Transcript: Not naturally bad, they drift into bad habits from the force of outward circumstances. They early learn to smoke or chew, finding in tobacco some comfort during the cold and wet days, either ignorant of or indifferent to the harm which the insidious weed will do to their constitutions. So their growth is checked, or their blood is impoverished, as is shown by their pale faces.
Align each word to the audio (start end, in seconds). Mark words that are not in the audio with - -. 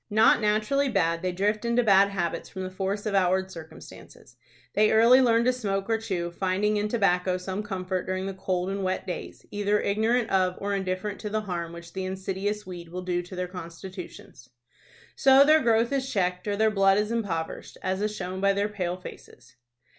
Not 0.09 0.41
naturally 0.41 0.89
bad, 0.89 1.21
they 1.21 1.31
drift 1.31 1.63
into 1.63 1.83
bad 1.83 2.09
habits 2.09 2.49
from 2.49 2.63
the 2.63 2.71
force 2.71 3.05
of 3.05 3.13
outward 3.13 3.51
circumstances. 3.51 4.35
They 4.73 4.89
early 4.91 5.21
learn 5.21 5.45
to 5.45 5.53
smoke 5.53 5.87
or 5.91 5.99
chew, 5.99 6.31
finding 6.31 6.77
in 6.77 6.87
tobacco 6.87 7.37
some 7.37 7.61
comfort 7.61 8.07
during 8.07 8.25
the 8.25 8.33
cold 8.33 8.71
and 8.71 8.83
wet 8.83 9.05
days, 9.05 9.45
either 9.51 9.79
ignorant 9.79 10.31
of 10.31 10.55
or 10.57 10.73
indifferent 10.73 11.19
to 11.19 11.29
the 11.29 11.41
harm 11.41 11.71
which 11.71 11.93
the 11.93 12.03
insidious 12.05 12.65
weed 12.65 12.89
will 12.89 13.03
do 13.03 13.21
to 13.21 13.35
their 13.35 13.47
constitutions. 13.47 14.49
So 15.15 15.45
their 15.45 15.59
growth 15.61 15.91
is 15.91 16.11
checked, 16.11 16.47
or 16.47 16.55
their 16.55 16.71
blood 16.71 16.97
is 16.97 17.11
impoverished, 17.11 17.77
as 17.83 18.01
is 18.01 18.15
shown 18.15 18.41
by 18.41 18.53
their 18.53 18.69
pale 18.69 18.97
faces. 18.97 19.55